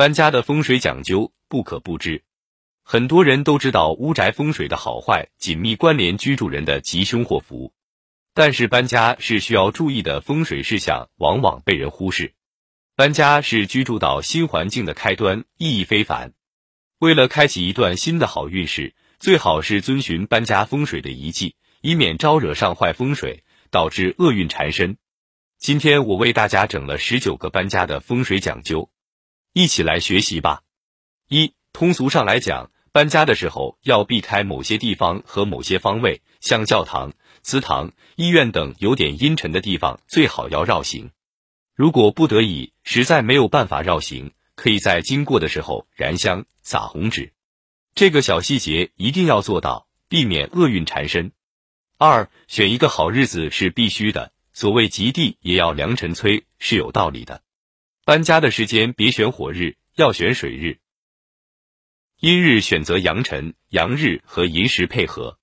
[0.00, 2.24] 搬家的风水讲究不可不知。
[2.82, 7.74] 很多人都知道屋宅风水的好坏紧密关联居住人的吉凶祸福，
[8.32, 12.32] 但是搬家是需要注意的风水事项，往往被人忽视。
[12.96, 16.32] 搬家是居住到新环境的开端，意义非凡。
[16.98, 24.96] 为了开启一段新的好运势，最好是遵循搬家风水的遗迹，以免招惹上坏风水，导致厄运缠身。
[25.58, 28.90] 今天我为大家整了十九个搬家的风水讲究，
[29.52, 30.62] 一起来学习吧。
[31.28, 32.70] 一，通俗上来讲。
[32.92, 41.12] 搬家的时候要避开某些地方和某些方位，像教堂、祠堂、医院等有点阴沉的地方，最好要绕行。
[41.76, 47.32] 如果不得已，实在没有办法绕行，可以在经过的时候燃香、撒红纸。
[47.94, 51.30] 这个小细节一定要做到，避免厄运缠身。
[51.96, 54.32] 二，选一个好日子是必须的。
[54.52, 57.40] 所谓吉地也要良辰催，是有道理的。
[58.10, 60.78] 搬家的时间别选火日，要选水日。
[62.18, 65.38] 阴日选择阳辰、阳日和寅时配合。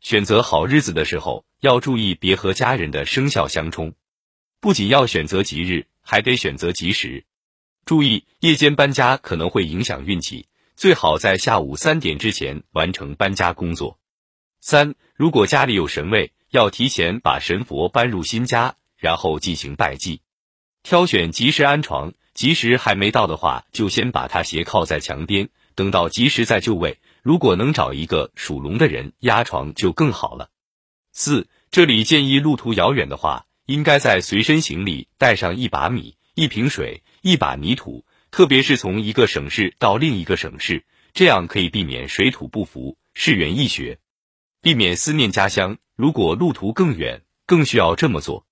[0.00, 3.94] 选择好日子的时候，要注意别和家人的生肖相冲。
[4.60, 7.24] 不仅要选择吉日，还得选择吉时。
[7.86, 13.98] 注意夜间搬家可能会影响运气，最好在下午三点之前完成搬家工作。
[14.60, 20.20] 三，如果家里有神位，要提前把神佛搬入新家，然后进行拜祭。
[20.82, 25.48] 挑选吉时安床，吉时还没到的话，就先把它斜靠在墙边。
[25.74, 30.50] 等到吉时再就位，如果能找一个属龙的人压床就更好了。
[31.12, 43.98] 四，这里建议路途遥远的话，应该在随身行李带上一把米、一瓶水、一把泥土，特别是从一个省市到另一个省市，这样可以避免水土不服，事源易学，
[44.60, 45.78] 避免思念家乡。
[45.96, 48.46] 如果路途更远，更需要这么做。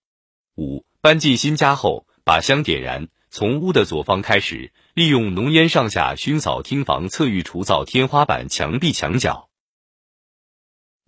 [0.57, 3.09] 五，搬进新家后，把香点燃。
[3.29, 9.49] 从屋的左方开始，利用浓烟上下熏扫厅房侧浴除灶天花板墙壁墙角，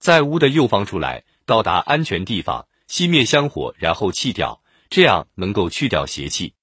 [0.01, 6.55] 在屋的右方出来，到达安全地方，熄灭香火，然后弃掉，这样能够去掉邪气。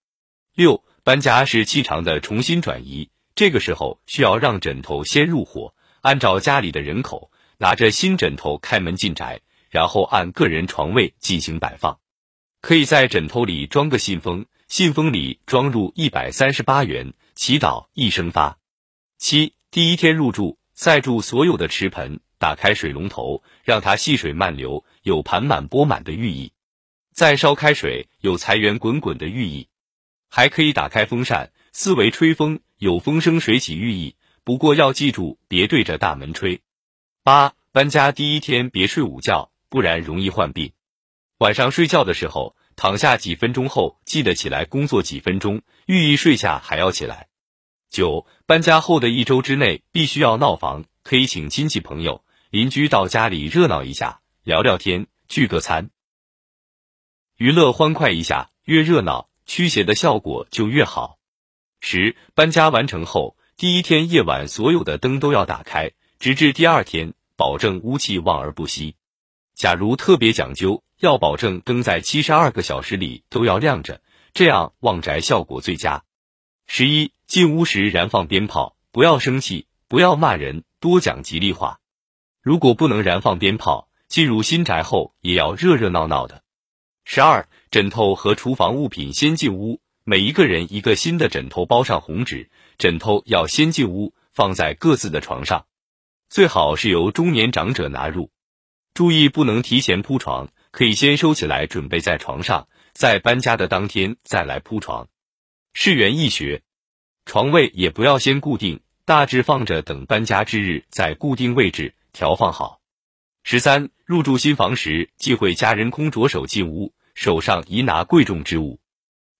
[0.54, 9.40] 六，搬家是气场的重新转移，这个时候需要让枕头先入伙，按照家里的人口，拿着新枕头开门进宅，
[9.70, 12.02] 然后按个人床位进行摆放，
[12.60, 14.46] 可以在枕头里装个信封。
[14.70, 18.60] 信封里装入一百三十八元，祈祷一生发。
[19.18, 26.52] 七，第一天入住，塞住所有的池盆，打开水龙头，让它细水慢流，有盘满钵满的寓意；
[27.12, 29.70] 再烧开水，有财源滚滚的寓意。
[30.30, 34.18] 还可以打开风扇，四围吹风，有风生水起寓意。
[34.44, 36.62] 不过要记住，别对着大门吹。
[37.24, 40.74] 八，搬家第一天别睡午觉，不然容易患病。
[41.40, 42.56] 晚上睡觉的时候。
[42.80, 47.28] 躺下几分钟后，记得起来工作几分钟，寓意睡下还要起来。
[47.90, 55.90] 九，搬家后的一周之内必须要闹房，可以请亲戚朋友、邻居到家里热闹一下，聊聊天，聚个餐，
[57.36, 61.18] 娱乐欢快一下，越热闹驱邪的效果就越好。
[61.82, 68.96] 十，搬家完成后，第一天夜晚所有的灯都要打开，直至第二天，保证屋气旺而不息。
[69.60, 70.82] 假如特别讲究。
[71.00, 74.02] 要保证灯在七十二个小时里都要亮着，
[74.34, 76.04] 这样旺宅效果最佳。
[76.68, 81.80] 十一，进屋时燃放鞭炮，不要生气，不要骂人，多讲吉利话。
[82.42, 86.44] 如果不能燃放鞭炮，进入新宅后也要热热闹闹的。
[87.06, 95.66] 十二，枕头和厨房物品先进屋，每一个人一个新的枕头包上红纸，枕头要先进屋，放在各自的床上，
[96.28, 98.32] 最好是由中年长者拿入，
[99.00, 100.50] 注意不能提前铺床。
[100.72, 105.08] 可以先收起来，准备在床上，在搬家的当天再来铺床。
[105.72, 106.64] 世园易学，
[107.26, 112.82] 床位也不要先固定，大致放着，等搬家之日再固定位置调放好。
[113.42, 118.82] 十三，入住新房时忌讳家人空着手进屋，手上宜拿贵重之物，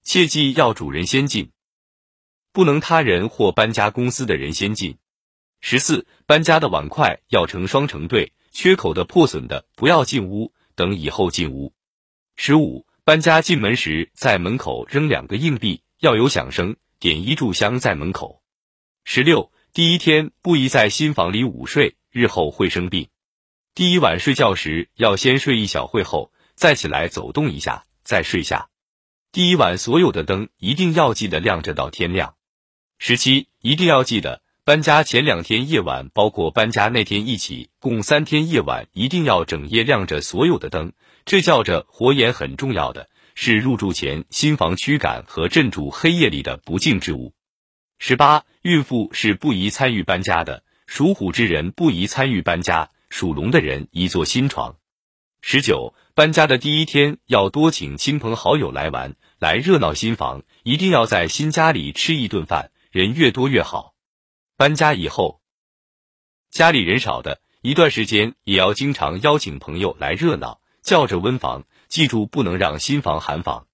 [0.04, 1.52] 切记要主人先进，
[2.54, 4.98] 不能他人或搬家公司的人先进。
[5.60, 10.54] 十四，搬家的碗筷要成双成对，缺口的、破损的不要进屋。
[10.76, 11.74] 等以后进屋。
[12.38, 18.42] 十五，搬家进门时，在门口扔两个硬币，要有响声，点一炷香在门口。
[19.04, 23.10] 十六，第一天不宜在新房里午睡，日后会生病。
[23.76, 28.70] 第一晚睡觉时，要先睡一小会后，再起来走动一下，再睡下。
[29.34, 32.36] 第一晚所有的灯一定要记得亮着到天亮。
[33.00, 34.42] 十七，一定要记得。
[34.70, 40.94] 搬家前两天夜晚，包括搬家那天一起，共三天夜晚，一定要整夜亮着所有的灯，
[41.26, 47.34] 这叫着火眼很重要的是入住前新房驱赶和镇住黑夜里的不净之物。
[47.98, 54.76] 十八，孕妇是不宜参与搬家的，属虎之人不宜参与搬家，属龙的人宜做新床。
[55.42, 63.96] 十九，搬家的第一天要多请亲朋好友来玩，来热闹新房，一定要在新家里吃一顿饭，人越多越好。
[64.60, 65.40] 搬家以后，
[66.52, 73.69] 家里人少的一段时间，也要经常邀请朋友来热闹，叫着温房，记住不能让新房寒房。